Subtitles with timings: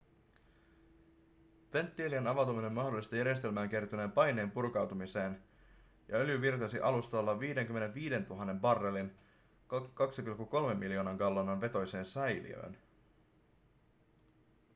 [1.73, 5.43] venttiilien avautuminen mahdollisti järjestelmään kertyneen paineen purkautumiseen
[6.07, 9.15] ja öljy virtasi alustalla 55 000 barrelin
[10.71, 12.77] 2,3 miljoonan gallonan vetoiseen säiliöön